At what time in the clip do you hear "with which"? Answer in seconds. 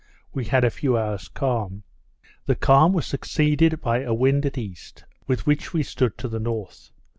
5.27-5.73